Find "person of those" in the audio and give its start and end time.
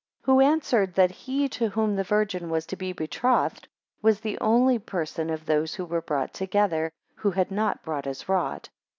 4.79-5.75